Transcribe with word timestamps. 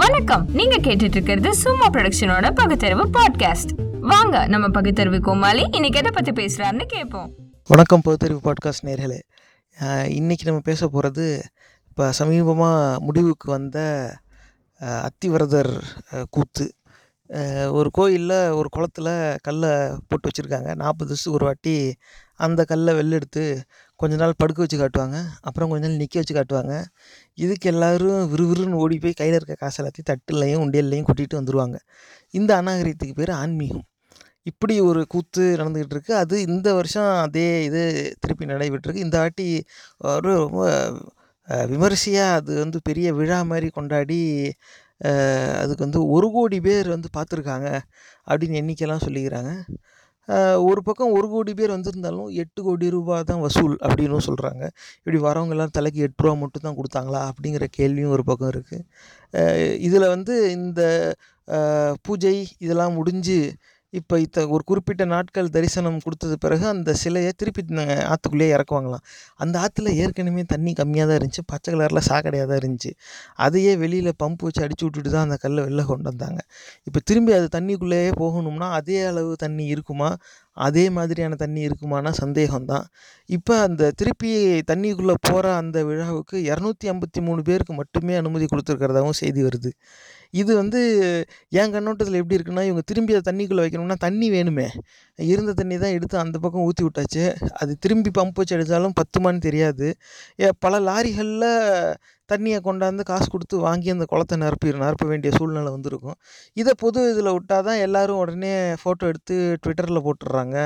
வணக்கம். 0.00 0.44
நீங்க 0.58 0.76
கேட்டுட்டு 0.76 1.16
இருக்கிறது 1.16 1.54
சும்மா 1.54 1.86
ப்ரொடக்ஷனோட 1.88 2.46
பகுத்தறிவு 2.54 3.04
பாட்காஸ்ட் 3.16 3.72
வாங்க 4.00 4.46
நம்ம 4.46 4.68
பகுத்தறிவு 4.68 5.18
கோமாளி 5.20 5.64
இன்னைக்கு 5.72 5.98
எதை 5.98 6.10
பத்தி 6.14 6.32
பேசுறாருன்னு 6.38 6.84
கேட்போம். 6.84 7.28
வணக்கம் 7.68 8.00
பகுத்தறிவு 8.00 8.40
பாட்காஸ்ட் 8.44 8.86
நேர்களே. 8.88 9.18
இன்றைக்கி 10.18 10.44
நம்ம 10.44 10.60
பேச 10.60 10.88
போகிறது 10.88 11.26
இப்போ 11.88 12.12
சமீபமாக 12.18 12.98
முடிவுக்கு 12.98 13.50
வந்த 13.50 13.78
அத்திவரதர் 14.80 15.72
கூத்து. 16.30 16.66
ஒரு 17.70 17.90
கோயிலில் 17.90 18.38
ஒரு 18.50 18.68
குளத்துல 18.76 19.36
கல்லை 19.40 19.70
போட்டு 20.08 20.28
வச்சுருக்காங்க. 20.28 20.70
நாற்பது 20.74 21.10
வருஷத்துக்கு 21.12 21.38
ஒரு 21.38 21.44
வாட்டி 21.44 21.76
அந்த 22.36 22.64
கல்லை 22.64 22.94
வெள்ளெடுத்து 22.94 23.44
கொஞ்ச 24.02 24.14
நாள் 24.22 24.38
படுக்க 24.42 24.58
வச்சு 24.64 24.78
காட்டுவாங்க 24.82 25.16
அப்புறம் 25.48 25.70
கொஞ்ச 25.72 25.82
நாள் 25.86 26.00
நிற்க 26.02 26.16
வச்சு 26.20 26.34
காட்டுவாங்க. 26.38 26.74
இதுக்கு 27.44 27.68
எல்லோரும் 27.72 28.22
விறுவிறுன்னு 28.32 28.80
ஓடி 28.84 28.96
போய் 29.04 29.18
கையில் 29.20 29.38
இருக்க 29.38 29.54
காசு 29.62 29.78
எல்லாத்தையும் 29.82 30.08
தட்டுலையும் 30.10 30.62
உண்டியல்லையும் 30.66 31.08
கொட்டிட்டு 31.10 31.38
வந்துடுவாங்க 31.40 31.78
இந்த 32.38 32.50
அநாகரிகத்துக்கு 32.60 33.16
பேர் 33.20 33.32
ஆன்மீகம். 33.42 33.86
இப்படி 34.50 34.74
ஒரு 34.90 35.00
கூத்து 35.14 35.42
நடந்துக்கிட்டு 35.60 35.94
இருக்குது 35.96 36.20
அது 36.22 36.36
இந்த 36.48 36.68
வருஷம் 36.78 37.10
அதே 37.24 37.48
இது 37.68 37.82
திருப்பி 38.22 38.44
நடைபெற்றிருக்கு. 38.52 39.04
இந்த 39.06 39.16
வாட்டி 39.22 39.46
ஒரு 40.12 40.32
ரொம்ப 40.44 40.62
விமர்சையாக 41.72 42.36
அது 42.38 42.52
வந்து 42.64 42.78
பெரிய 42.88 43.08
விழா 43.18 43.38
மாதிரி 43.52 43.68
கொண்டாடி 43.78 44.20
அதுக்கு 45.62 45.84
வந்து 45.86 46.00
ஒரு 46.16 46.28
கோடி 46.34 46.58
பேர் 46.66 46.88
வந்து 46.94 47.08
பார்த்துருக்காங்க 47.16 47.68
அப்படின்னு 48.28 48.58
எண்ணிக்கைலாம் 48.60 49.04
சொல்லிக்கிறாங்க. 49.06 49.52
ஒரு 50.64 50.80
பக்கம் 50.82 51.12
ஒரு 51.12 51.26
கோடி 51.28 51.52
பேர் 51.54 51.72
வந்திருந்தாலும் 51.72 52.28
எட்டு 52.34 52.60
கோடி 52.62 52.88
ரூபாய் 52.88 53.24
தான் 53.24 53.40
வசூல் 53.40 53.74
அப்படின்னும் 53.82 54.26
சொல்கிறாங்க 54.26 54.62
இப்படி 54.98 55.18
வரவங்கெல்லாம் 55.22 55.72
தலைக்கு 55.72 56.00
எட்டு 56.02 56.22
ரூபா 56.22 56.34
மட்டும் 56.34 56.64
தான் 56.64 56.76
கொடுத்தாங்களா 56.76 57.20
அப்படிங்கிற 57.30 57.66
கேள்வியும் 57.70 58.12
ஒரு 58.12 58.24
பக்கம் 58.24 58.52
இருக்குது 58.52 58.84
இதில் 59.78 60.06
வந்து 60.08 60.36
இந்த 60.52 60.82
பூஜை 62.02 62.36
இதெல்லாம் 62.58 62.96
முடிஞ்சு 62.96 63.38
இப்போ 63.92 64.14
இத்த 64.24 64.44
ஒரு 64.54 64.62
குறிப்பிட்ட 64.68 65.04
நாட்கள் 65.12 65.48
தரிசனம் 65.56 65.98
கொடுத்தது 66.04 66.34
பிறகு 66.44 66.64
அந்த 66.74 66.90
சிலையை 67.02 67.32
திருப்பி 67.40 67.62
ஆற்றுக்குள்ளேயே 68.12 68.52
இறக்குவாங்களாம். 68.56 69.04
அந்த 69.42 69.54
ஆற்றுல 69.64 69.90
ஏற்கனவே 70.02 70.44
தண்ணி 70.52 70.72
கம்மியாக 70.80 71.06
தான் 71.10 71.18
இருந்துச்சு. 71.20 71.44
பச்சை 71.52 71.68
கலரில் 71.74 72.02
சாக்கடையாக 72.10 72.46
தான் 72.50 72.60
இருந்துச்சு. 72.62 72.92
அதையே 73.46 73.72
வெளியில் 73.82 74.12
பம்ப் 74.22 74.44
வச்சு 74.46 74.62
அடிச்சு 74.66 74.84
விட்டுட்டு 74.86 75.10
தான் 75.16 75.26
அந்த 75.28 75.38
கல்லை 75.44 75.62
வெளில 75.66 75.84
கொண்டு 75.90 76.08
வந்தாங்க. 76.12 76.40
இப்போ 76.88 77.00
திரும்பி 77.10 77.34
அது 77.38 77.48
தண்ணிக்குள்ளேயே 77.56 78.12
போகணும்னா 78.22 78.68
அதே 78.80 78.98
அளவு 79.10 79.34
தண்ணி 79.44 79.66
இருக்குமா? 79.74 80.10
அதே 80.56 80.84
மாதிரியான 80.96 81.34
தண்ணி 81.42 81.60
இருக்குமானா 81.68 82.10
சந்தேகம்தான். 82.22 82.86
இப்போ 83.28 83.54
அந்த 83.66 83.92
திருப்பி 84.00 84.30
தண்ணிக்குள்ளே 84.70 85.14
போகிற 85.28 85.46
அந்த 85.60 85.78
விழாவுக்கு 85.90 86.36
இரநூத்தி 86.50 86.86
ஐம்பத்தி 86.92 87.20
மூணு 87.28 87.42
பேருக்கு 87.48 87.74
மட்டுமே 87.80 88.14
அனுமதி 88.22 88.46
கொடுத்துருக்கிறதாகவும் 88.52 89.20
செய்தி 89.22 89.42
வருது. 89.48 89.70
இது 90.34 90.52
வந்து 90.56 90.80
என் 91.60 91.72
கண்ணோட்டத்தில் 91.74 92.18
எப்படி 92.20 92.36
இருக்குன்னா 92.38 92.62
இவங்க 92.68 92.82
திரும்பி 92.90 93.14
அதை 93.16 93.24
தண்ணிக்குள்ளே 93.28 93.64
வைக்கணும்னா 93.64 93.96
தண்ணி 94.06 94.28
வேணுமே. 94.30 94.66
இருந்த 95.18 95.52
தண்ணி 95.52 95.76
தான் 95.78 95.94
எடுத்து 95.96 96.16
அந்த 96.18 96.36
பக்கம் 96.38 96.64
ஊற்றி 96.68 96.84
விட்டாச்சு. 96.86 97.24
அது 97.62 97.72
திரும்பி 97.78 98.10
பம்ப் 98.18 98.38
வச்சு 98.40 98.56
அடித்தாலும் 98.56 98.96
பத்துமான்னு 99.00 99.42
தெரியாது. 99.48 99.88
ஏ, 100.42 100.48
பல 100.58 100.80
லாரிகளில் 100.88 101.48
தண்ணியை 102.28 102.58
கொண்டாந்து 102.66 103.02
காசு 103.02 103.26
கொடுத்து 103.30 103.56
வாங்கி 103.58 103.88
அந்த 103.90 104.04
குளத்தை 104.04 104.36
நிரப்பி 104.38 104.72
நிரப்ப 104.76 105.06
வேண்டிய 105.06 105.30
சூழ்நிலை 105.38 105.72
வந்திருக்கும். 105.72 106.16
இதை 106.56 106.72
பொது 106.78 107.00
இதில் 107.12 107.32
விட்டால் 107.32 107.66
தான் 107.68 107.80
எல்லோரும் 107.86 108.20
உடனே 108.22 108.52
ஃபோட்டோ 108.82 109.06
எடுத்து 109.12 109.36
ட்விட்டரில் 109.62 110.04
போட்டுடுறாங்க. 110.06 110.56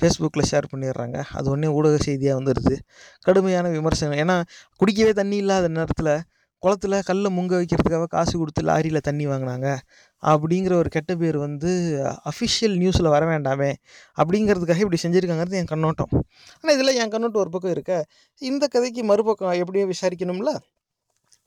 ஃபேஸ்புக்கில் 0.00 0.48
ஷேர் 0.52 0.70
பண்ணிடுறாங்க. 0.72 1.18
அது 1.32 1.46
உடனே 1.50 1.68
ஊடக 1.78 1.98
செய்தியாக 2.08 2.38
வந்துடுது 2.40 2.76
கடுமையான 3.26 3.68
விமர்சனம் 3.76 4.20
ஏன்னா 4.24 4.36
குடிக்கவே 4.80 5.12
தண்ணி 5.12 5.36
இல்லாத 5.36 5.68
நேரத்தில் 5.78 6.12
குளத்துல 6.62 6.98
கல்லை 7.04 7.28
முங்க 7.38 7.52
வைக்கிறதுக்காக 7.60 8.06
காசு 8.14 8.34
கொடுத்து 8.38 8.62
லாரியில் 8.62 9.06
தண்ணி 9.08 9.24
வாங்கினாங்க. 9.26 9.68
அப்படிங்கிற 10.22 10.72
ஒரு 10.82 10.88
கெட்ட 10.88 11.14
பேர் 11.14 11.36
வந்து 11.36 11.70
அஃபிஷியல் 12.30 12.76
நியூஸில் 12.82 13.12
வர 13.14 13.24
வேண்டாமே. 13.32 13.70
அப்படிங்கிறதுக்காக 14.20 14.84
இப்படி 14.84 15.00
செஞ்சுருக்காங்கிறது 15.02 15.60
என் 15.60 15.72
கண்ணோட்டம். 15.72 16.12
ஆனால் 16.60 16.74
இதில் 16.76 16.98
என் 17.02 17.12
கண்ணோட்டம் 17.14 17.42
ஒரு 17.44 17.52
பக்கம் 17.56 17.70
இருக்க. 17.70 18.04
இந்த 18.42 18.64
கதைக்கு 18.66 19.04
மறுபக்கம் 19.04 19.58
எப்படியும் 19.62 19.92
விசாரிக்கணும்ல? 19.94 20.52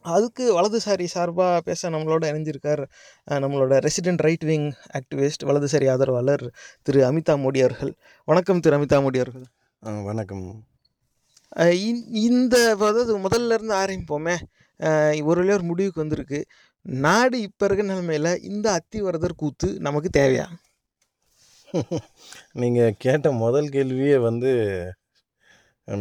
அதுக்கு 0.05 0.43
வலதுசாரி 0.57 1.05
சார்பாக 1.13 1.61
பேச 1.61 1.89
நம்மளோட 1.89 2.23
இணைஞ்சிருக்கார் 2.31 2.83
நம்மளோட 3.43 3.73
ரெசிடென்ட் 3.85 4.23
ரைட் 4.27 4.45
விங் 4.49 4.67
ஆக்டிவிஸ்ட் 4.99 5.43
வலதுசாரி 5.49 5.87
ஆதரவாளர் 5.93 6.45
திரு 6.81 7.01
அமிதா 7.09 7.33
மோடி 7.43 7.61
அவர்கள். 7.65 7.93
வணக்கம் 8.25 8.59
திரு 8.59 8.77
அமிதா 8.77 8.99
மோடி 9.05 9.19
அவர்கள். 9.23 9.47
வணக்கம். 10.09 10.45
இந்த 12.27 12.55
அதாவது 12.69 13.13
முதல்ல 13.25 13.57
இருந்து 13.57 13.75
ஆரம்பிப்போமே. 13.83 14.37
ஒரு 15.29 15.41
ஒரு 15.55 15.63
முடிவுக்கு 15.71 16.03
வந்திருக்கு. 16.03 16.39
நாடு 16.85 17.37
இப்போ 17.47 17.63
இருக்க 17.67 17.83
நிலமையில் 17.83 18.31
இந்த 18.51 18.67
அத்திவரதர் 18.79 19.39
கூத்து 19.43 19.69
நமக்கு 19.87 20.09
தேவையா? 20.19 20.47
நீங்கள் 22.61 22.95
கேட்ட 23.03 23.27
முதல் 23.43 23.67
கேள்வியே 23.75 24.17
வந்து 24.27 24.51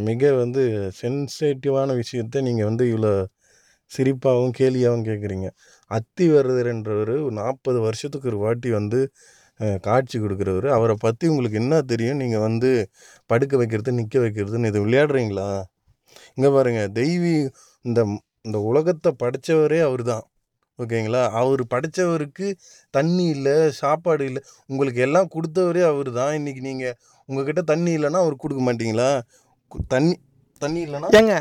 மிக 0.08 0.30
வந்து 0.42 0.62
சென்சிட்டிவான 1.00 1.94
விஷயத்தை 2.02 2.38
நீங்கள் 2.48 2.68
வந்து 2.70 2.84
இவ்வளோ 2.92 3.12
சிரிப்பாகவும் 3.90 4.54
கேலியாகவும் 4.58 5.06
கேட்குறீங்க 5.08 5.48
அத்திவரதர்ன்றவர் 5.90 7.12
நாற்பது 7.40 7.78
வருஷத்துக்கு 7.86 8.30
ஒரு 8.32 8.38
வாட்டி 8.44 8.70
வந்து 8.78 9.00
காட்சி 9.86 10.16
கொடுக்குறவர். 10.18 10.68
அவரை 10.76 10.96
பற்றி 11.06 11.26
உங்களுக்கு 11.32 11.60
என்ன 11.62 11.76
தெரியும்? 11.92 12.20
நீங்கள் 12.22 12.44
வந்து 12.48 12.70
படுக்க 13.30 13.54
வைக்கிறது 13.62 13.92
நிற்க 14.00 14.18
வைக்கிறதுன்னு 14.24 14.70
இது 14.72 14.84
விளையாடுறீங்களா? 14.86 15.48
இங்கே 16.36 16.50
பாருங்கள் 16.56 16.92
தெய்வீ 17.00 17.34
இந்த 17.84 18.00
இந்த 18.44 18.58
உலகத்தை 18.70 19.10
படைச்சவரே 19.22 19.80
அவர் 19.80 20.02
தான் 20.04 20.24
ஓகேங்களா? 20.78 21.22
அவர் 21.32 21.62
படைச்சவருக்கு 21.70 22.46
தண்ணி 22.94 23.24
இல்லை 23.34 23.54
சாப்பாடு 23.80 24.24
இல்லை 24.24 24.40
உங்களுக்கு 24.70 25.00
எல்லாம் 25.00 25.30
கொடுத்தவரே 25.34 25.82
அவர் 25.90 26.10
தான் 26.12 26.34
இன்றைக்கி 26.38 26.62
நீங்கள் 26.68 26.96
உங்ககிட்ட 27.28 27.62
தண்ணி 27.72 27.92
இல்லைன்னா 27.98 28.20
அவர் 28.24 28.36
கொடுக்க 28.36 28.62
மாட்டீங்களா? 28.62 29.08
தண்ணி 29.90 30.14
தண்ணி 30.62 30.80
இல்லைன்னா 30.86 31.08
ஏங்க 31.18 31.34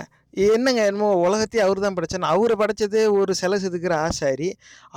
என்னங்க 0.45 0.81
என்னமோ 0.89 1.07
உலகத்தையே 1.25 1.61
அவர் 1.65 1.79
தான் 1.83 1.95
படைச்சேன் 1.97 2.25
அவரை 2.31 2.55
படைச்சதே 2.61 3.03
ஒரு 3.19 3.31
சிலை 3.39 3.57
செதுக்கிற 3.61 3.93
ஆசாரி 4.07 4.49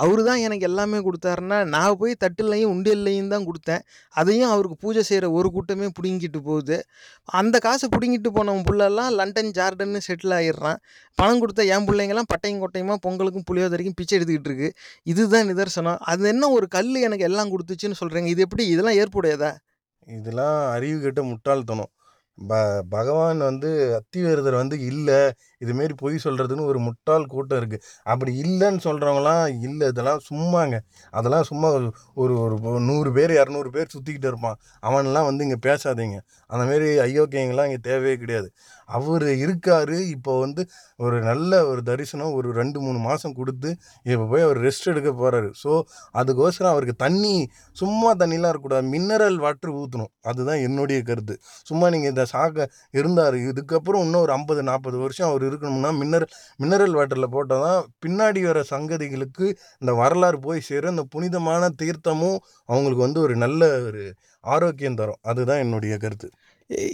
அவர் 0.03 0.21
தான் 0.27 0.41
எனக்கு 0.47 0.65
எல்லாமே 0.69 0.97
கொடுத்தாருன்னா 1.07 1.57
நான் 1.73 1.95
போய் 2.01 2.13
தட்டுலையும் 2.23 2.71
உண்டியல்லையும் 2.73 3.31
தான் 3.33 3.45
கொடுத்தேன். 3.47 3.81
அதையும் 4.15 4.51
அவருக்கு 4.53 4.77
பூஜை 4.83 5.03
செய்கிற 5.09 5.29
ஒரு 5.37 5.49
கூட்டமே 5.55 5.87
பிடுங்கிட்டு 5.97 6.41
போகுது. 6.49 6.77
அந்த 7.39 7.55
காசை 7.65 7.87
பிடுங்கிட்டு 7.95 8.31
போனவன் 8.37 8.65
புள்ளெல்லாம் 8.67 9.11
லண்டன் 9.19 9.51
ஜார்டன்னு 9.57 10.01
செட்டில் 10.07 10.35
ஆகிடுறான் 10.39 10.79
பணம் 11.17 11.41
கொடுத்த 11.43 11.65
என் 11.75 11.87
பிள்ளைங்கெல்லாம் 11.89 12.29
பட்டையும் 12.33 12.61
கொட்டையுமா 12.65 12.97
பொங்கலுக்கும் 13.07 13.47
புளியோதரைக்கும் 13.49 13.97
பிச்சை 14.01 14.15
எடுத்துக்கிட்டு 14.19 14.51
இருக்கு. 14.51 14.69
இதுதான் 15.13 15.49
நிதர்சனம். 15.51 15.99
அது 16.13 16.29
என்ன 16.33 16.51
ஒரு 16.57 16.67
கல் 16.77 16.93
எனக்கு 17.07 17.27
எல்லாம் 17.29 17.51
கொடுத்துச்சுன்னு 17.55 17.99
சொல்கிறீங்க 18.01 18.31
இது 18.35 18.45
எப்படி 18.47 18.65
இதெல்லாம் 18.75 18.99
ஏற்புடையதா? 19.03 19.51
இதெல்லாம் 20.07 20.59
அறிவு 20.75 20.99
கெட்ட 21.07 21.23
முட்டாள்தனம். 21.31 21.91
ப 22.41 22.53
பகவான் 22.89 23.39
வந்து 23.39 23.69
அத்திவேரதர் 23.97 24.55
வந்து 24.59 24.77
இல்லை 24.83 25.19
இதுமாரி 25.61 25.93
பொய் 25.95 26.15
சொல்கிறதுன்னு 26.23 26.63
ஒரு 26.65 26.79
முட்டாள் 26.79 27.25
கூட்டம் 27.25 27.59
இருக்குது 27.61 27.83
அப்படி 28.03 28.31
இல்லைன்னு 28.43 28.81
சொல்கிறவங்களாம் 28.83 29.45
இல்லை 29.67 29.87
இதெல்லாம் 29.87 30.21
சும்மாங்க. 30.29 30.75
அதெல்லாம் 31.13 31.45
சும்மா 31.51 31.69
ஒரு 31.77 31.87
ஒரு 32.15 32.35
ஒரு 32.69 32.79
நூறு 32.89 33.11
பேர் 33.11 33.33
இரநூறு 33.37 33.69
பேர் 33.69 33.93
சுற்றிக்கிட்டு 33.95 34.29
இருப்பான். 34.31 34.57
அவன்லாம் 34.83 35.27
வந்து 35.29 35.45
இங்கே 35.47 35.59
பேசாதீங்க. 35.67 36.17
அந்தமாரி 36.49 36.89
ஐயோக்கியங்கள்லாம் 37.07 37.69
இங்கே 37.71 37.81
தேவையே 37.89 38.15
கிடையாது. 38.23 38.49
அவர் 38.97 39.25
இருக்கார். 39.43 39.93
இப்போ 40.15 40.33
வந்து 40.43 40.61
ஒரு 41.05 41.17
நல்ல 41.29 41.51
ஒரு 41.71 41.81
தரிசனம் 41.89 42.33
ஒரு 42.39 42.49
ரெண்டு 42.59 42.77
மூணு 42.85 42.99
மாதம் 43.07 43.35
கொடுத்து 43.39 43.69
இப்போ 44.11 44.25
போய் 44.31 44.45
அவர் 44.47 44.59
ரெஸ்ட் 44.67 44.89
எடுக்க 44.93 45.11
போகிறாரு 45.21 45.49
ஸோ 45.63 45.71
அதுக்கோசரம் 46.21 46.73
அவருக்கு 46.73 46.95
தண்ணி 47.05 47.33
சும்மா 47.81 48.09
தண்ணிலாம் 48.21 48.51
இருக்கக்கூடாது. 48.53 48.87
மினரல் 48.95 49.39
வாட்டர் 49.45 49.73
ஊற்றணும் 49.81 50.11
அதுதான் 50.31 50.61
என்னுடைய 50.67 50.99
கருத்து. 51.09 51.35
சும்மா 51.69 51.85
நீங்கள் 51.95 52.13
இந்த 52.13 52.25
சாக்க 52.33 52.67
இருந்தார். 52.99 53.37
இதுக்கப்புறம் 53.51 54.03
இன்னும் 54.07 54.23
ஒரு 54.25 54.33
ஐம்பது 54.37 54.63
நாற்பது 54.71 54.97
வருஷம் 55.05 55.29
அவர் 55.31 55.45
இருக்கணும்னா 55.49 55.91
மினரல் 56.01 56.33
மினரல் 56.63 56.97
வாட்டரில் 56.99 57.33
போட்டால் 57.35 57.65
தான் 57.67 57.87
பின்னாடி 58.05 58.41
வர 58.49 58.59
சங்கதிகளுக்கு 58.73 59.45
இந்த 59.81 59.91
வரலாறு 60.01 60.39
போய் 60.47 60.67
சேரும். 60.69 60.93
இந்த 60.95 61.05
புனிதமான 61.15 61.69
தீர்த்தமும் 61.81 62.39
அவங்களுக்கு 62.69 63.03
வந்து 63.07 63.21
ஒரு 63.25 63.35
நல்ல 63.45 63.61
ஒரு 63.87 64.03
ஆரோக்கியம் 64.53 64.99
தரும். 64.99 65.19
அதுதான் 65.29 65.61
என்னுடைய 65.65 65.95
கருத்து. 66.03 66.27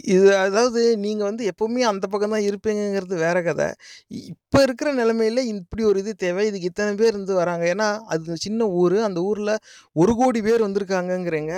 இது 0.03 0.27
அதாவது 0.37 0.81
நீங்கள் 0.97 1.27
வந்து 1.27 1.43
எப்போவுமே 1.51 1.81
அந்த 1.81 2.05
பக்கம் 2.07 2.29
தான் 2.29 2.45
இருப்பீங்கங்கிறது 2.49 3.15
வேற 3.17 3.37
கதை. 3.41 3.67
இப்போ 4.11 4.61
இருக்கிற 4.61 4.89
நிலமையில 4.93 5.43
இப்படி 5.53 5.83
ஒரு 5.83 5.99
இது 5.99 6.15
தேவை. 6.15 6.45
இதுக்கு 6.47 6.69
இத்தனை 6.71 6.93
பேர் 6.95 7.13
இருந்து 7.13 7.33
வராங்க. 7.33 7.65
ஏன்னா 7.75 7.89
அது 8.07 8.37
சின்ன 8.37 8.67
ஊர். 8.81 8.97
அந்த 9.09 9.21
ஊரில் 9.21 9.53
ஒரு 9.95 10.15
கோடி 10.15 10.41
பேர் 10.41 10.65
வந்திருக்காங்கங்கிறீங்க. 10.67 11.53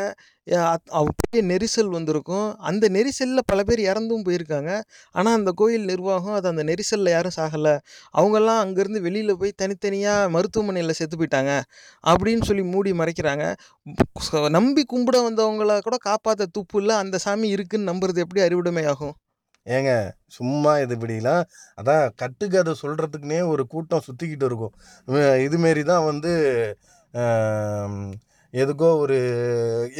பெரிய 0.48 1.42
நெரிசல் 1.52 1.92
வந்திருக்கும். 1.96 2.48
அந்த 2.70 2.86
நெரிசலில் 2.96 3.48
பல 3.52 3.64
பேர் 3.70 3.82
இறந்தும் 3.92 4.24
போயிருக்காங்க. 4.28 4.72
ஆனால் 5.16 5.36
அந்த 5.40 5.52
கோயில் 5.62 5.86
நிர்வாகம் 5.92 6.36
அது 6.38 6.48
அந்த 6.52 6.64
நெரிசலில் 6.70 7.12
யாரும் 7.16 7.36
சாகலை. 7.38 7.76
அவங்கெல்லாம் 8.20 8.62
அங்கேருந்து 8.64 9.02
வெளியில் 9.08 9.40
போய் 9.42 9.54
தனித்தனியாக 9.62 10.30
மருத்துவமனையில் 10.36 10.98
செத்து 11.00 11.18
போயிட்டாங்க 11.22 11.54
அப்படின்னு 12.04 12.46
சொல்லி 12.50 12.64
மூடி 12.74 12.94
மறைக்கிறாங்க. 13.02 13.46
நம்பி 14.58 14.84
கும்பிட 14.94 15.18
வந்தவங்கள 15.30 15.80
கூட 15.88 15.98
காப்பாற்ற 16.10 16.48
துப்பு 16.58 16.80
இல்லை 16.82 16.96
அந்த 17.04 17.20
சாமி 17.26 17.50
இருக்குன்னு 17.58 17.92
நம்புறது 17.92 18.24
எப்படி 18.26 18.44
அறிவுடைமை 18.48 18.86
ஆகும்? 18.94 19.16
ஏங்க 19.66 19.92
சும்மா 20.36 20.72
இது 20.84 20.94
இப்படிலாம் 20.98 21.44
அதான் 21.80 22.04
கட்டுக்கதை 22.22 22.74
சொல்கிறதுக்குனே 22.84 23.40
ஒரு 23.54 23.64
கூட்டம் 23.74 24.06
சுற்றிக்கிட்டு 24.08 24.48
இருக்கும். 24.50 24.74
இதுமாரி 25.48 25.84
தான் 25.92 26.08
வந்து 26.10 26.32
எதுக்கோ 28.54 28.90
ஒரு 29.04 29.18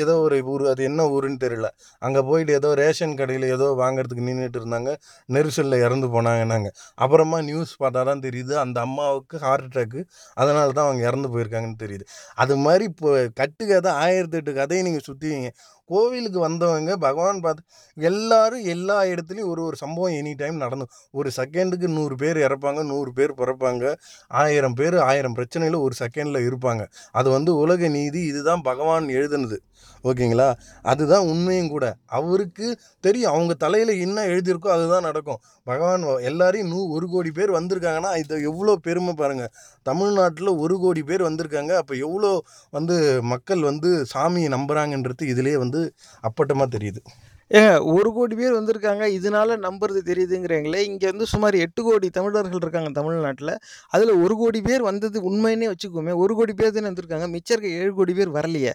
ஏதோ 0.04 0.14
ஒரு 0.26 0.38
ஊர் 0.54 0.64
அது 0.72 0.82
என்ன 0.90 1.02
ஊருன்னு 1.16 1.40
தெரியல. 1.46 1.68
அங்கே 2.02 2.22
போயிட்டு 2.30 2.54
ஏதோ 2.60 2.70
ரேஷன் 2.82 3.16
கடையில் 3.20 3.46
ஏதோ 3.56 3.68
வாங்குறதுக்கு 3.82 4.28
நின்றுட்டு 4.30 4.60
இருந்தாங்க. 4.62 4.92
நெரிசலில் 5.30 5.78
இறந்து 5.86 6.08
போனாங்கன்னாங்க. 6.16 6.70
அப்புறமா 6.96 7.40
நியூஸ் 7.50 7.74
பார்த்தா 7.84 8.04
தான் 8.12 8.24
தெரியுது 8.28 8.56
அந்த 8.64 8.80
அம்மாவுக்கு 8.88 9.38
ஹார்ட் 9.46 9.68
அட்டாக்கு 9.70 10.02
அதனால 10.42 10.68
தான் 10.78 10.88
அவங்க 10.88 11.04
இறந்து 11.10 11.30
போயிருக்காங்கன்னு 11.36 11.82
தெரியுது. 11.86 12.06
அது 12.44 12.56
மாதிரி 12.66 12.86
இப்போ 12.92 13.12
கட்டுக்கதை 13.42 13.92
ஆயிரத்தெட்டு 14.06 14.54
கதையை 14.62 14.84
நீங்கள் 14.90 15.08
சுற்றிவீங்க 15.10 15.50
கோவிலுக்கு 15.90 16.40
வந்தவங்க 16.40 16.92
பகவான் 17.06 17.42
பார்த்து 17.42 17.64
எல்லாரும் 17.98 18.66
எல்லா 18.68 18.98
இடத்துலையும் 19.12 19.52
ஒரு 19.52 19.62
ஒரு 19.66 19.78
சம்பவம் 19.84 20.16
எனி 20.20 20.34
டைம் 20.38 20.58
நடந்து 20.58 20.86
ஒரு 21.14 21.30
செகண்டுக்கு 21.38 21.88
நூறு 21.98 22.16
பேர் 22.16 22.40
இறப்பாங்க 22.48 22.84
நூறு 22.92 23.12
பேர் 23.14 23.34
பிறப்பாங்க 23.42 23.84
ஆயிரம் 24.42 24.78
பேர் 24.80 24.98
ஆயிரம் 25.10 25.36
பிரச்சனையில் 25.38 25.78
ஒரு 25.86 25.96
செகண்டில் 26.00 26.48
இருப்பாங்க. 26.50 26.84
அது 27.14 27.28
வந்து 27.30 27.52
உலக 27.64 27.90
நீதி 27.90 28.22
இதுதான் 28.32 28.64
பகவான் 28.70 29.08
எழுதுனது. 29.18 29.58
ஓகேங்களா? 30.04 30.48
அதுதான் 30.84 31.26
உண்மையும் 31.32 31.70
கூட. 31.70 31.86
அவருக்கு 32.18 32.68
தெரியும் 33.04 33.32
அவங்க 33.34 33.54
தலையில் 33.64 33.94
என்ன 34.06 34.26
எழுதியிருக்கோ 34.32 34.70
அதுதான் 34.76 35.08
நடக்கும். 35.10 35.40
பகவான் 35.68 36.04
எல்லாரையும் 36.30 36.70
நூ 36.70 36.80
ஒரு 36.98 37.08
கோடி 37.10 37.32
பேர் 37.32 37.52
வந்திருக்காங்கன்னா 37.58 38.12
இது 38.22 38.36
எவ்வளோ 38.52 38.76
பெருமை 38.88 39.14
பாருங்கள் 39.14 39.52
தமிழ்நாட்டில் 39.86 40.52
ஒரு 40.64 40.78
கோடி 40.80 41.04
பேர் 41.04 41.24
வந்திருக்காங்க 41.30 41.74
அப்போ 41.82 41.94
எவ்வளோ 42.06 42.32
வந்து 42.74 42.96
மக்கள் 43.34 43.64
வந்து 43.70 43.92
சாமியை 44.14 44.50
நம்புகிறாங்கன்றது 44.56 45.30
இதிலே 45.34 45.56
வந்து 45.58 45.79
அப்பட்டமாக 46.28 46.70
தெரியுது. 46.76 47.02
ஏங்க 47.52 47.72
ஒரு 47.94 48.10
கோடி 48.16 48.36
பேர் 48.40 48.58
வந்திருக்காங்க 48.58 49.04
இதனால 49.18 49.56
நம்புறது 49.66 50.02
தெரியுதுங்கிறீங்களே 50.10 50.82
இங்கே 50.90 51.08
வந்து 51.12 51.26
சுமார் 51.32 51.56
எட்டு 51.66 51.82
கோடி 51.88 52.08
தமிழர்கள் 52.18 52.64
இருக்காங்க 52.64 52.92
தமிழ்நாட்டில். 53.00 53.54
அதில் 53.94 54.14
ஒரு 54.24 54.36
கோடி 54.42 54.62
பேர் 54.68 54.84
வந்தது 54.90 55.18
உண்மைன்னே 55.30 55.70
வச்சுக்கோமே 55.74 56.16
ஒரு 56.24 56.36
கோடி 56.40 56.56
பேர் 56.60 56.76
தானே 56.78 56.90
வந்திருக்காங்க 56.92 57.28
மிச்சம் 57.36 57.56
இருக்க 57.58 57.82
ஏழு 57.82 57.92
கோடி 58.00 58.16
பேர் 58.20 58.36
வரலையே. 58.38 58.74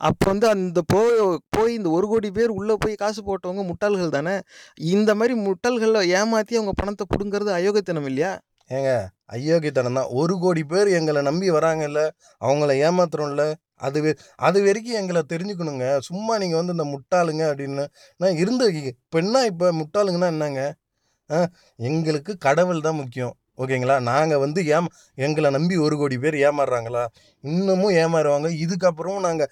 அப்போ 0.00 0.26
வந்து 0.32 0.46
அந்த 0.54 0.80
போய் 0.92 1.16
போய் 1.54 1.72
இந்த 1.78 1.88
ஒரு 1.96 2.06
கோடி 2.12 2.28
பேர் 2.36 2.52
உள்ளே 2.58 2.74
போய் 2.82 2.94
காசு 3.02 3.20
போட்டவங்க 3.26 3.62
முட்டாள்கள் 3.70 4.14
தானே? 4.16 4.34
இந்த 4.94 5.10
மாதிரி 5.18 5.34
முட்டாள்களை 5.46 6.02
ஏமாற்றி 6.18 6.56
அவங்க 6.58 6.72
பணத்தை 6.80 7.04
பிடுங்கிறது 7.12 7.50
அயோக்கியத்தனம் 7.58 8.08
இல்லையா? 8.10 8.30
ஏங்க 8.70 8.90
அயோக்கியத்தனம் 9.34 9.98
தான். 9.98 10.10
ஒரு 10.20 10.34
கோடி 10.44 10.62
பேர் 10.72 10.88
எங்களை 10.98 11.20
நம்பி 11.28 11.48
வராங்கல்ல 11.56 12.02
அவங்கள 12.42 12.72
ஏமாத்துறோம்ல 12.88 13.44
அது 13.86 14.00
அது 14.48 14.58
வரைக்கும் 14.66 14.98
எங்களை 15.00 15.22
தெரிஞ்சுக்கணுங்க. 15.32 15.86
சும்மா 16.08 16.34
நீங்கள் 16.42 16.60
வந்து 16.60 16.74
இந்த 16.76 16.86
முட்டாளுங்க 16.94 17.42
அப்படின்னு 17.50 17.84
நான் 18.22 18.40
இருந்த 18.42 18.64
பெண்ணா 19.16 19.42
இப்போ 19.52 19.68
முட்டாளுங்கன்னா 19.80 20.30
என்னங்க? 20.34 20.62
ஆ 21.30 21.38
எங்களுக்கு 21.90 22.32
கடவுள் 22.46 22.86
தான் 22.86 22.98
முக்கியம். 23.02 23.34
ஓகேங்களா? 23.62 23.96
நாங்கள் 24.10 24.42
வந்து 24.44 24.60
ஏம் 24.76 24.88
எங்களை 25.26 25.48
நம்பி 25.56 25.76
ஒரு 25.86 25.96
கோடி 26.00 26.16
பேர் 26.24 26.36
ஏமாறுறாங்களா? 26.48 27.04
இன்னமும் 27.44 27.96
ஏமாறுவாங்க. 28.02 28.48
இதுக்கப்புறமும் 28.64 29.26
நாங்கள் 29.28 29.50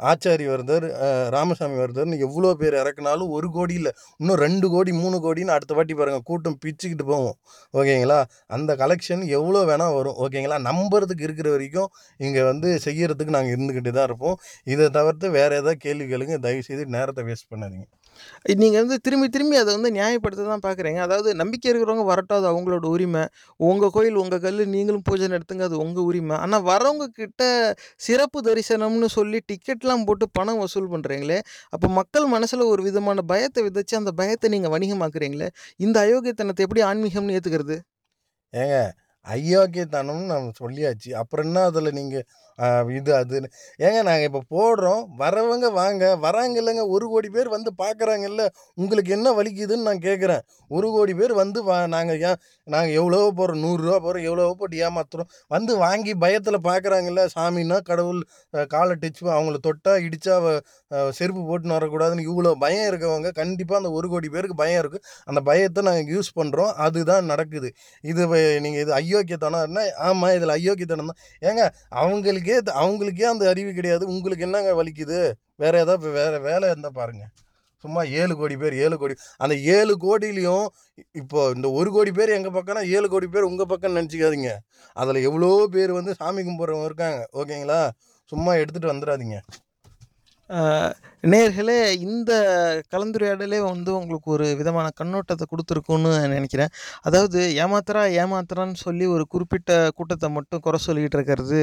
ஆச்சாரி 0.00 0.44
வருதர் 0.52 0.86
ராமசாமி 1.34 1.76
வருதர்னு 1.82 2.16
எவ்வளோ 2.26 2.50
பேர் 2.60 2.74
இறக்குனாலும் 2.80 3.30
ஒரு 3.36 3.48
கோடி 3.56 3.74
இல்லை. 3.80 3.92
இன்னும் 4.20 4.40
ரெண்டு 4.44 4.66
கோடி 4.74 4.92
மூணு 5.02 5.16
கோடின்னு 5.24 5.54
அடுத்த 5.56 5.74
வாட்டி 5.78 5.94
பாருங்கள் 6.00 6.26
கூட்டம் 6.30 6.58
பிச்சுக்கிட்டு 6.64 7.06
போவோம் 7.12 7.36
ஓகேங்களா? 7.80 8.18
அந்த 8.56 8.70
கலெக்ஷன் 8.82 9.22
எவ்வளோ 9.38 9.62
வேணால் 9.70 9.96
வரும். 9.98 10.18
ஓகேங்களா? 10.24 10.58
நம்புறதுக்கு 10.68 11.26
இருக்கிற 11.28 11.50
வரைக்கும் 11.54 11.90
இங்கே 12.26 12.42
வந்து 12.50 12.70
செய்கிறதுக்கு 12.86 13.36
நாங்கள் 13.38 13.54
இருந்துக்கிட்டு 13.56 13.92
தான் 13.98 14.08
இருப்போம். 14.10 14.36
இதை 14.74 14.88
தவிர்த்து 14.98 15.26
வேறு 15.38 15.54
ஏதாவது 15.60 15.82
கேள்வி 15.86 16.06
கேளுங்க 16.12 16.38
தயவுசெய்து 16.46 16.86
நேரத்தை 16.96 17.24
வேஸ்ட் 17.30 17.50
பண்ணாதீங்க. 17.54 17.86
நீங்கள் 18.62 18.82
வந்து 18.84 18.96
திரும்பி 19.06 19.28
திரும்பி 19.36 19.56
அதை 19.62 19.70
வந்து 19.76 19.90
நியாயப்படுத்த 19.98 20.46
தான் 20.50 20.64
பார்க்குறீங்க 20.66 21.00
அதாவது 21.06 21.30
நம்பிக்கை 21.40 21.68
இருக்கிறவங்க 21.72 22.04
வரட்டும் 22.10 22.38
அது 22.40 22.48
அவங்களோட 22.52 22.86
உரிமை. 22.94 23.24
உங்கள் 23.60 23.92
கோயில் 23.96 24.18
உங்கள் 24.22 24.42
கல் 24.44 24.62
நீங்களும் 24.74 25.04
பூஜை 25.08 25.28
நடத்துங்க 25.34 25.64
அது 25.68 25.78
உங்கள் 25.84 26.06
உரிமை. 26.10 26.36
ஆனால் 26.44 26.64
வரவங்க 26.70 27.06
கிட்ட 27.20 27.42
சிறப்பு 28.06 28.40
தரிசனம்னு 28.48 29.10
சொல்லி 29.18 29.40
டிக்கெட்லாம் 29.52 30.06
போட்டு 30.10 30.28
பணம் 30.38 30.60
வசூல் 30.64 30.90
பண்ணுறீங்களே 30.94 31.38
அப்போ 31.74 31.88
மக்கள் 32.00 32.26
மனசில் 32.36 32.64
ஒரு 32.72 32.82
விதமான 32.88 33.24
பயத்தை 33.32 33.62
விதைச்சு 33.68 33.96
அந்த 34.00 34.12
பயத்தை 34.22 34.50
நீங்கள் 34.56 34.74
வணிகமாக்குறீங்களே 34.76 35.48
இந்த 35.86 35.96
அயோக்கியத்தனத்தை 36.06 36.64
எப்படி 36.68 36.84
ஆன்மீகம்னு 36.90 37.36
ஏற்றுக்கிறது 37.38 37.78
ஏங்க 38.52 38.76
அயோக்கியத்தனம்னு 39.26 40.26
நம்ம 40.32 40.52
சொல்லியாச்சு. 40.60 41.10
அப்புறம் 41.20 41.46
என்ன 41.48 41.62
அதில் 41.70 41.96
நீங்கள் 41.98 42.24
இது 42.98 43.10
அதுன்னு 43.20 43.48
ஏங்க 43.86 43.98
நாங்கள் 44.08 44.26
இப்போ 44.28 44.40
போடுறோம். 44.54 45.02
வரவங்க 45.22 45.66
வாங்க. 45.78 46.04
வராங்க 46.24 46.56
இல்லைங்க 46.60 46.84
ஒரு 46.94 47.06
கோடி 47.12 47.28
பேர் 47.36 47.48
வந்து 47.56 47.70
பார்க்குறாங்கல்ல 47.82 48.44
உங்களுக்கு 48.82 49.10
என்ன 49.16 49.32
வலிக்குதுன்னு 49.38 49.86
நான் 49.88 50.04
கேட்குறேன் 50.06 50.42
ஒரு 50.76 50.88
கோடி 50.94 51.12
பேர் 51.18 51.32
வந்து 51.40 51.58
வா 51.68 51.76
நாங்கள் 51.94 52.20
ஏன் 52.28 52.38
நாங்கள் 52.66 52.96
எவ்வளவோ 53.00 53.26
போகிறோம் 53.40 53.60
நூறுரூவா 53.64 53.96
போகிறோம் 54.06 54.24
எவ்வளவோ 54.28 54.54
போட்டு 54.60 54.76
ஏமாத்துறோம். 54.86 55.28
வந்து 55.54 55.72
வாங்கி 55.84 56.12
பயத்தில் 56.24 56.58
பார்க்குறாங்கல்ல 56.68 57.24
சாமின்னா 57.34 57.78
கடவுள் 57.90 58.20
காலை 58.74 58.94
டச் 59.02 59.22
அவங்கள 59.36 59.58
தொட்டா 59.66 59.92
இடித்தா 60.06 60.34
செருப்பு 61.18 61.42
போட்டுன்னு 61.48 61.76
வரக்கூடாதுன்னு 61.78 62.26
இவ்வளோ 62.30 62.50
பயம் 62.64 62.88
இருக்கவங்க 62.90 63.30
கண்டிப்பாக 63.40 63.80
அந்த 63.80 63.90
ஒரு 63.98 64.06
கோடி 64.14 64.28
பேருக்கு 64.34 64.56
பயம் 64.62 64.80
இருக்குது 64.82 65.04
அந்த 65.30 65.40
பயத்தை 65.50 65.82
நாங்கள் 65.88 66.10
யூஸ் 66.14 66.30
பண்ணுறோம் 66.40 66.72
அதுதான் 66.86 67.30
நடக்குது. 67.32 67.68
இது 68.04 68.22
நீங்கள் 68.64 68.82
இது 68.84 68.92
அயோக்கியத்தனம்னா 69.00 69.84
ஆமாம் 70.08 70.34
இதில் 70.38 70.54
அயோக்கியத்தனம் 70.58 71.10
தான். 71.12 71.20
ஏங்க 71.48 71.62
அவங்களுக்கு 72.02 72.45
அவங்களுக்கே 72.50 72.70
அவங்களுக்கே 72.82 73.26
அந்த 73.34 73.48
அறிவு 73.48 73.72
கிடையாது. 73.72 74.06
உங்களுக்கு 74.06 74.44
என்னங்க 74.44 74.72
வலிக்குது? 74.82 75.18
வேறு 75.56 75.78
ஏதாவது 75.78 76.10
வேற 76.10 76.38
வேலை 76.38 76.66
இருந்தால் 76.70 76.92
பாருங்கள் 76.92 77.32
சும்மா 77.84 78.02
ஏழு 78.20 78.36
கோடி 78.36 78.56
பேர் 78.56 78.74
ஏழு 78.74 78.96
கோடி 78.98 79.14
அந்த 79.36 79.54
ஏழு 79.56 79.94
கோடியிலையும் 80.04 80.66
இப்போ 81.12 81.50
இந்த 81.54 81.70
ஒரு 81.70 81.90
கோடி 81.92 82.12
பேர் 82.12 82.28
எங்கள் 82.28 82.52
பக்கம்னா 82.52 82.82
ஏழு 82.96 83.08
கோடி 83.08 83.26
பேர் 83.26 83.48
உங்கள் 83.50 83.66
பக்கம் 83.66 83.96
நினச்சிக்காதீங்க. 83.96 84.50
அதில் 84.96 85.24
எவ்வளோ 85.28 85.50
பேர் 85.70 85.92
வந்து 85.92 86.14
சாமி 86.14 86.42
கும்பிட்றவங்க 86.42 86.84
இருக்காங்க. 86.84 87.20
ஓகேங்களா? 87.32 87.90
சும்மா 88.32 88.52
எடுத்துகிட்டு 88.54 88.92
வந்துடாதீங்க. 88.92 89.38
நேர்களே 91.32 91.76
இந்த 92.06 92.32
கலந்துரையாடலே 92.92 93.58
வந்து 93.68 93.90
உங்களுக்கு 93.98 94.28
ஒரு 94.34 94.46
விதமான 94.58 94.86
கண்ணோட்டத்தை 94.98 95.44
கொடுத்துருக்குன்னு 95.52 96.10
நினைக்கிறேன். 96.34 96.70
அதாவது 97.08 97.38
ஏமாத்துறா 97.62 98.02
ஏமாத்துறான்னு 98.22 98.78
சொல்லி 98.86 99.06
ஒரு 99.14 99.24
குறிப்பிட்ட 99.32 99.70
கூட்டத்தை 99.98 100.28
மட்டும் 100.36 100.62
குறை 100.66 100.78
சொல்லிக்கிட்டு 100.86 101.18
இருக்கிறது 101.18 101.60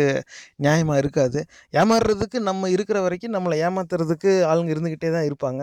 நியாயமாக 0.65 1.01
இருக்காது. 1.03 1.41
ஏமாறுறதுக்கு 1.81 2.39
நம்ம 2.49 2.71
இருக்கிற 2.75 2.97
வரைக்கும் 3.05 3.35
நம்மளை 3.37 3.57
ஏமாத்துறதுக்கு 3.67 4.33
ஆளுங்க 4.51 4.73
இருந்துக்கிட்டே 4.75 5.11
தான் 5.17 5.27
இருப்பாங்க. 5.29 5.61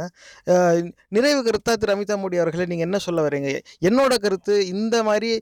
நிறைவு 1.17 1.43
கருத்தா 1.49 1.75
திரு 1.83 1.95
அமிதா 1.97 2.19
மோடி 2.23 2.41
அவர்களே 2.45 2.69
நீங்கள் 2.73 2.89
என்ன 2.89 3.01
சொல்ல 3.07 3.27
வரீங்க? 3.29 3.53
என்னோட 3.91 4.13
கருத்து 4.25 4.57
இந்த 4.75 4.97
மாதிரி 5.11 5.33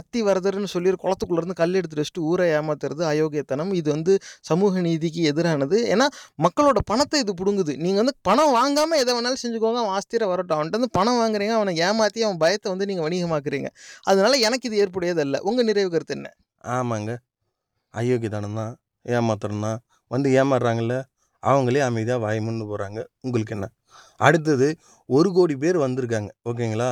அத்தி 0.00 0.22
வரதர்னு 0.30 0.72
சொல்லி 0.76 0.92
ஒரு 0.94 1.02
குளத்துக்குள்ளேருந்து 1.04 1.58
கல் 1.62 1.78
எடுத்து 1.82 2.00
வச்சுட்டு 2.00 2.26
ஊரை 2.30 2.48
ஏமாத்துறது 2.60 3.04
அயோக்கியத்தனம். 3.12 3.72
இது 3.82 3.88
வந்து 3.96 4.14
சமூக 4.50 4.80
நீதிக்கு 4.88 5.20
எதிரானது. 5.32 5.78
ஏன்னா 5.94 6.08
மக்களோட 6.46 6.78
பணத்தை 6.92 7.20
இது 7.26 7.34
பிடுங்குது. 7.42 7.74
நீங்கள் 7.84 7.96
வந்து 8.02 8.14
பணம் 8.28 8.52
வாங்காமல் 8.58 9.00
எதை 9.02 9.12
வேணாலும் 9.16 9.40
செஞ்சுக்கோங்க 9.42 9.78
அவன் 9.82 9.94
ஆஸ்திர 9.98 10.26
வரட்டும். 10.32 10.56
அவன்கிட்ட 10.56 10.78
வந்து 10.80 10.94
பணம் 10.98 11.18
வாங்குறீங்க 11.20 11.54
அவனை 11.58 11.72
ஏமாற்றி 11.86 12.22
அவன் 12.26 12.40
பயத்தை 12.44 12.68
வந்து 12.72 12.88
நீங்கள் 12.90 13.06
வணிகமாக்குறீங்க. 13.06 13.70
அதனால 14.10 14.38
எனக்கு 14.48 14.68
இது 14.70 14.80
ஏற்புடையதல்ல. 14.84 15.38
உங்கள் 15.48 15.68
நிறைவு 15.70 15.90
கருத்து 15.94 16.16
என்ன? 16.18 16.30
ஆமாங்க. 16.76 17.12
அயோக்கியதானம் 17.94 18.58
தான் 18.60 18.72
ஏமாத்துறம் 19.16 19.64
தான் 19.66 19.78
வந்து 20.14 20.28
ஏமாறுறாங்கல்ல 20.40 20.96
அவங்களே 21.42 21.80
அமைதியாக 21.88 22.20
வாய்முன்னு 22.24 22.64
போகிறாங்க 22.70 23.00
உங்களுக்கு 23.24 23.54
என்ன? 23.56 23.66
அடுத்தது 24.26 24.68
ஒரு 25.08 25.28
கோடி 25.36 25.54
பேர் 25.64 25.76
வந்திருக்காங்க. 25.84 26.30
ஓகேங்களா? 26.50 26.88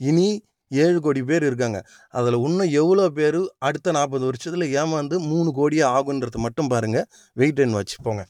இனி 0.00 0.28
ஏழு 0.70 0.98
கோடி 1.04 1.20
பேர் 1.28 1.44
இருக்காங்க. 1.48 1.78
அதில் 2.18 2.36
இன்னும் 2.46 2.70
எவ்வளோ 2.80 3.04
பேர் 3.18 3.38
அடுத்த 3.68 3.92
நாற்பது 3.96 4.24
வருஷத்தில் 4.28 4.66
ஏமாந்து 4.80 5.16
மூணு 5.30 5.50
கோடியே 5.58 5.84
ஆகுன்றது 5.96 6.38
மட்டும் 6.44 6.70
பாருங்கள் 6.72 7.06
வெயிட் 7.40 7.62
அண்ட் 7.64 7.78
வச்சு 7.78 7.96
போங்க. 8.06 8.22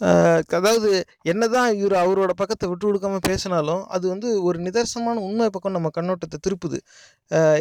அதாவது 0.00 0.80
அதாவது 0.82 0.90
என்னதான் 1.24 1.70
இவர் 1.78 1.94
அவரோட 2.02 2.32
பக்கத்தை 2.32 2.66
விட்டு 2.68 2.84
கொடுக்காம 2.86 3.18
பேசினாலும் 3.28 3.82
அது 3.94 4.04
வந்து 4.08 4.28
ஒரு 4.42 4.58
நிதர்சனமான 4.66 5.22
உண்மை 5.28 5.46
பக்கம் 5.48 5.74
நம்ம 5.76 5.88
கண்ணோட்டத்தை 5.96 6.38
திருப்புது. 6.46 6.78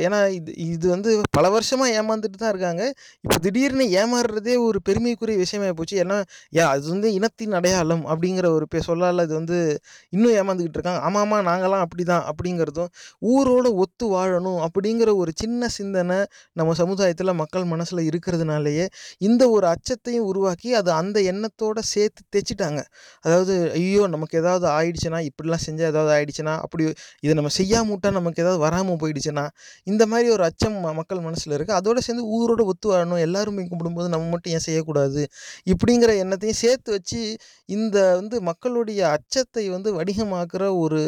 ஏன்னா 0.06 0.20
இது 0.38 0.52
இது 0.66 0.86
வந்து 0.94 1.10
பல 1.38 1.46
வருஷமாக 1.50 1.96
ஏமாந்துட்டு 2.00 2.38
தான் 2.38 2.54
இருக்காங்க. 2.54 2.84
இப்போ 3.24 3.38
திடீர்னு 3.46 3.86
ஏமாறுறதே 4.02 4.56
ஒரு 4.68 4.80
பெருமைக்குரிய 4.88 5.38
விஷயமா 5.44 5.68
போச்சு. 5.80 5.96
ஏன்னா 6.04 6.18
யா 6.54 6.64
அது 6.74 6.86
வந்து 6.94 7.10
இனத்தின் 7.18 7.56
அடையாளம் 7.60 8.04
அப்படிங்கிற 8.12 8.48
ஒரு 8.58 8.68
பே 8.74 8.82
சொல்லால் 8.88 9.24
இது 9.28 9.36
வந்து 9.42 9.58
இன்னும் 10.14 10.36
ஏமாந்துக்கிட்டு 10.40 10.80
இருக்காங்க. 10.80 11.02
ஆமாம் 11.08 11.22
ஆமாம் 11.24 11.46
நாங்களாம் 11.50 11.84
அப்படி 11.88 12.06
தான் 12.12 12.26
அப்படிங்கிறதும் 12.32 12.90
ஊரோட 13.32 13.68
ஒத்து 13.84 14.08
வாழணும் 14.16 14.60
அப்படிங்கிற 14.68 15.10
ஒரு 15.16 15.34
சின்ன 15.36 15.70
சிந்தனை 15.78 16.20
நம்ம 16.56 16.76
சமுதாயத்தில் 16.82 17.34
மக்கள் 17.34 17.68
மனசில் 17.74 18.04
இருக்கிறதுனாலேயே 18.10 18.88
இந்த 19.22 19.44
ஒரு 19.58 19.68
அச்சத்தையும் 19.74 20.28
உருவாக்கி 20.32 20.70
அது 20.82 20.92
அந்த 21.02 21.20
எண்ணத்தோடு 21.34 21.84
சேர்த்து 21.94 22.24
தைச்சிட்டாங்க. 22.36 22.82
அதாவது 23.26 23.54
ஐயோ 23.80 24.04
நமக்கு 24.16 24.36
ஏதாவது 24.42 24.68
ஆயிடுச்சுன்னா 24.78 25.22
இப்படிலாம் 25.30 25.64
செஞ்சால் 25.68 25.90
ஏதாவது 25.94 26.12
ஆயிடுச்சுன்னா 26.16 26.56
அப்படி 26.66 26.84
இதை 27.26 27.34
நம்ம 27.40 27.52
செய்யாம 27.60 27.98
நமக்கு 28.20 28.42
ஏதாவது 28.44 28.62
வராமல் 28.66 29.00
போயிடுச்சுன்னா 29.02 29.46
இந்த 29.92 30.04
மாதிரி 30.12 30.28
ஒரு 30.36 30.44
அச்சம் 30.50 30.78
மக்கள் 31.00 31.22
மனசில் 31.28 31.56
இருக்குது 31.58 31.78
அதோடு 31.80 32.02
சேர்ந்து 32.08 32.26
ஊரோட 32.38 32.62
ஒத்து 32.72 32.88
வாழணும் 32.92 33.22
எல்லாருமே 33.28 33.64
கும்பிடும்போது 33.72 34.08
நம்ம 34.14 34.30
மட்டும் 34.34 34.54
ஏன் 34.58 34.66
செய்யக்கூடாது? 34.68 35.22
இப்படிங்கிற 35.74 36.12
எண்ணத்தையும் 36.24 36.60
சேர்த்து 36.64 36.90
வச்சு 36.96 37.20
இந்த 37.70 37.98
வந்து 38.20 38.36
மக்களுடைய 38.50 39.02
அச்சத்தை 39.16 39.64
வந்து 39.76 39.90
வடிகமாக்குற 39.98 40.64
ஒரு 40.84 41.00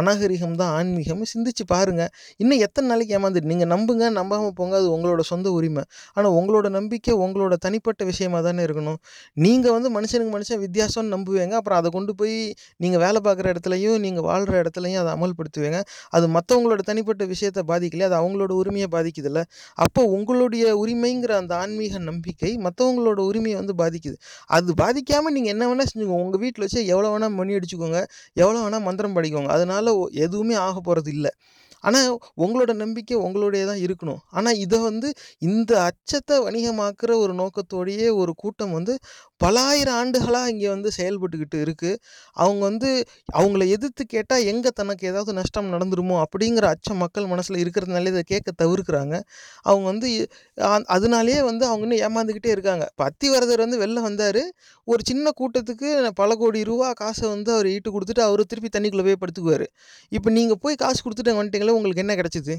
அநாகரிகம் 0.00 0.56
தான் 0.60 0.72
ஆன்மீகம் 0.78 1.22
சிந்திச்சு 1.32 1.64
பாருங்கள் 1.74 2.10
இன்னும் 2.42 2.62
எத்தனை 2.66 2.86
நாளைக்கு 2.92 3.14
ஏமாந்துட்டு 3.18 3.50
நீங்கள் 3.52 3.70
நம்புங்க 3.74 4.10
நம்பாமல் 4.18 4.56
போங்க 4.60 4.76
அது 4.80 4.88
உங்களோட 4.96 5.22
சொந்த 5.32 5.48
உரிமை. 5.58 5.84
ஆனால் 6.16 6.34
உங்களோட 6.40 6.68
நம்பிக்கை 6.78 7.14
உங்களோட 7.24 7.54
தனிப்பட்ட 7.66 8.02
விஷயமா 8.10 8.40
தானே 8.48 8.62
இருக்கணும். 8.66 8.98
நீங்கள் 9.46 9.74
வந்து 9.76 9.90
மனுஷனுக்கு 9.96 10.34
மனுஷன் 10.36 10.62
வித்தியாசம்னு 10.70 11.12
நம்புவீங்க. 11.16 11.54
அப்புறம் 11.60 11.78
அதை 11.80 11.88
கொண்டு 11.96 12.12
போய் 12.20 12.34
நீங்கள் 12.82 13.02
வேலை 13.04 13.20
பார்க்குற 13.26 13.46
இடத்துலையும் 13.54 13.98
நீங்கள் 14.06 14.26
வாழ்கிற 14.28 14.56
இடத்துலையும் 14.62 15.00
அதை 15.02 15.12
அமல்படுத்துவீங்க. 15.16 15.80
அது 16.16 16.26
மற்றவங்களோட 16.36 16.82
தனிப்பட்ட 16.90 17.24
விஷயத்தை 17.34 17.64
பாதிக்கலையே 17.70 18.08
அது 18.10 18.18
அவங்களோட 18.20 18.52
உரிமையை 18.62 18.88
பாதிக்குதுல்ல. 18.96 19.42
அப்போ 19.86 20.02
உங்களுடைய 20.16 20.64
உரிமைங்கிற 20.82 21.34
அந்த 21.42 21.54
ஆன்மீக 21.62 22.02
நம்பிக்கை 22.10 22.52
மற்றவங்களோட 22.66 23.20
உரிமையை 23.30 23.56
வந்து 23.62 23.76
பாதிக்குது. 23.82 24.16
அது 24.58 24.70
பாதிக்காமல் 24.82 25.34
நீங்கள் 25.36 25.54
என்ன 25.56 25.64
வேணால் 25.70 25.90
செஞ்சுக்கோங்க. 25.92 26.24
உங்கள் 26.26 26.42
வீட்டில் 26.44 26.66
வச்சு 26.66 26.80
எவ்வளோ 26.94 27.10
வேணால் 27.14 27.36
மணி 27.40 27.58
அடிச்சுக்கோங்க. 27.58 28.00
எவ்வளோ 28.42 28.58
வேணால் 28.64 28.86
மந்திரம் 28.88 29.16
படிக்கோங்க. 29.18 29.50
அதனால் 29.56 29.90
எதுவுமே 30.26 30.56
ஆக 30.66 30.76
போகிறது 30.88 31.10
இல்லை. 31.16 31.32
ஆனால் 31.84 32.08
உங்களோட 32.44 32.72
நம்பிக்கை 32.80 33.16
உங்களுடைய 33.26 33.62
தான் 33.68 33.82
இருக்கணும். 33.84 34.18
ஆனால் 34.38 34.58
இதை 34.64 34.78
வந்து 34.88 35.08
இந்த 35.48 35.72
அச்சத்தை 35.88 36.36
வணிகமாக்குற 36.46 37.12
ஒரு 37.24 37.32
நோக்கத்தோடையே 37.40 38.08
ஒரு 38.22 38.32
கூட்டம் 38.42 38.74
வந்து 38.78 38.94
பலாயிரம் 39.40 39.96
ஆண்டுகளாக 40.00 40.50
இங்கே 40.52 40.68
வந்து 40.74 40.90
செயல்பட்டுக்கிட்டு 40.96 41.58
இருக்குது 41.66 41.98
அவங்க 42.44 42.62
வந்து 42.68 42.90
அவங்கள 43.38 43.62
எதிர்த்து 43.76 44.02
கேட்டால் 44.14 44.46
எங்கே 44.52 44.70
தனக்கு 44.80 45.04
ஏதாவது 45.10 45.32
நஷ்டம் 45.38 45.70
நடந்துருமோ 45.74 46.16
அப்படிங்கிற 46.24 46.66
அச்சம் 46.74 47.00
மக்கள் 47.04 47.30
மனசில் 47.32 47.60
இருக்கிறதுனால 47.62 48.12
இதை 48.14 48.22
கேட்க 48.32 48.52
தவிர்க்கிறாங்க. 48.62 49.14
அவங்க 49.70 49.86
வந்து 49.92 50.08
அதனாலேயே 50.96 51.40
வந்து 51.50 51.64
அவங்க 51.70 51.84
இன்னும் 51.88 52.02
ஏமாந்துக்கிட்டே 52.08 52.52
இருக்காங்க. 52.56 52.84
இப்போ 52.92 53.04
அத்திவரதர் 53.10 53.64
வந்து 53.64 53.80
வெளில 53.84 54.00
வந்தார். 54.08 54.42
ஒரு 54.88 55.02
சின்ன 55.10 55.32
கூட்டத்துக்கு 55.40 55.88
பல 56.20 56.30
கோடி 56.42 56.60
ரூபா 56.70 56.88
காசை 57.02 57.26
வந்து 57.34 57.50
அவர் 57.56 57.68
ஈட்டு 57.74 57.94
கொடுத்துட்டு 57.96 58.24
அவர் 58.28 58.48
திருப்பி 58.52 58.70
தண்ணிக்குள்ளே 58.76 59.06
போய் 59.08 59.20
படுத்துக்குவார். 59.24 59.66
இப்போ 60.18 60.30
நீங்கள் 60.38 60.62
போய் 60.66 60.80
காசு 60.84 61.00
கொடுத்துட்டு 61.06 61.38
வந்துட்டீங்களே 61.40 61.76
உங்களுக்கு 61.78 62.04
என்ன 62.06 62.16
கிடச்சிது? 62.22 62.56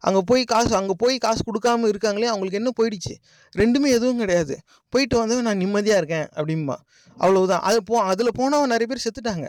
அங்கே 0.00 0.20
போய் 0.26 0.44
காசு 0.44 0.74
அங்கே 0.74 0.94
போய் 0.98 1.16
காசு 1.18 1.40
கொடுக்காம 1.48 1.88
இருக்காங்களே 1.92 2.28
அவங்களுக்கு 2.32 2.60
என்ன 2.60 2.70
போயிடுச்சு? 2.80 3.14
ரெண்டுமே 3.60 3.88
எதுவும் 3.96 4.18
கிடையாது. 4.18 4.54
போயிட்டு 4.88 5.18
வந்தவன் 5.18 5.48
நான் 5.48 5.56
நிம்மதியாக 5.56 6.00
இருக்கேன் 6.02 6.28
அப்படிம்பா. 6.36 6.76
அவ்வளவுதான். 7.16 7.60
அது 7.60 7.82
போ 7.82 8.02
அதில் 8.02 8.36
போனவன் 8.36 8.72
நிறைய 8.74 8.86
பேர் 8.92 9.04
செத்துட்டாங்க. 9.06 9.48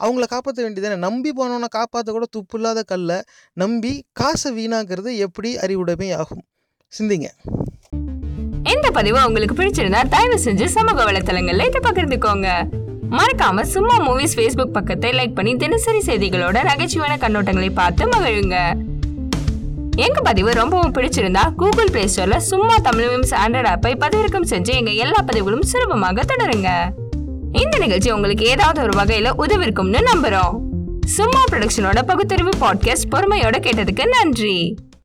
அவங்கள 0.00 0.26
காப்பாற்ற 0.26 0.70
வேண்டியதானே 0.70 0.96
நம்பி 0.96 1.32
போனவனை 1.38 1.68
காப்பாற்ற 1.70 2.12
கூட 2.12 2.26
துப்பு 2.30 2.58
இல்லாத 2.58 2.82
கல்லை 2.82 3.18
நம்பி 3.52 3.92
காசை 4.12 4.50
வீணாக்குறது 4.58 5.16
எப்படி 5.16 5.58
அறிவுடைமை 5.58 6.12
ஆகும்? 6.12 6.44
சிந்திங்க. 6.98 7.28
இந்த 8.72 8.90
பதிவு 8.90 9.26
உங்களுக்கு 9.26 9.54
பிடிச்சிருந்தா 9.58 10.00
தயவு 10.08 10.38
செஞ்சு 10.44 10.66
சமூக 10.76 11.04
வலைத்தளங்கள்ல 11.04 11.66
இதை 11.70 11.80
பகிர்ந்துக்கோங்க. 11.88 12.48
மறக்காம 13.18 13.62
சும்மா 13.62 13.96
மூவிஸ் 14.08 14.36
ஃபேஸ்புக் 14.36 14.76
பக்கத்தை 14.76 15.10
லைக் 15.12 15.34
பண்ணி 15.34 15.56
தினசரி 15.56 15.98
செய்திகளோட 15.98 16.58
நகைச்சுவையான 16.70 17.16
கண்ணோட்டங்களை 17.24 17.70
பார்த்து 17.74 18.06
மகிழுங்க. 18.06 18.56
எங்க 19.96 20.20
பதிவு 20.20 20.50
ரொம்பவும் 20.50 20.94
பிடிச்சிருந்தா 20.94 21.54
கூகுள் 21.54 21.88
பிளே 21.92 22.04
ஸ்டோர்ல 22.04 22.36
சும்மா 22.36 22.76
தமிழ் 22.76 23.04
மீம்ஸ் 23.04 23.34
ஆண்ட்ராய்ட் 23.46 23.74
ஆப்பை 23.74 23.94
பதிவிறக்கம் 24.00 24.46
செஞ்சு 24.50 24.74
எங்க 24.74 24.90
எல்லா 24.90 25.20
பதிவுகளும் 25.26 25.62
சுலபமாக 25.62 26.22
தொடருங்க. 26.22 26.68
இந்த 27.52 27.78
நிகழ்ச்சி 27.78 28.10
உங்களுக்கு 28.10 28.44
ஏதாவது 28.44 28.82
ஒரு 28.82 29.02
வகையில 29.02 29.32
உதவிருக்கும்னு 29.38 30.04
நம்புறோம். 30.14 30.58
சும்மா 31.06 31.44
ப்ரொடக்ஷனோட 31.52 32.02
பகுத்தறிவு 32.06 32.50
பாட்காஸ்ட் 32.60 33.10
பொறுமையோட 33.10 33.58
கேட்டதுக்கு 33.58 34.06
நன்றி. 34.06 34.76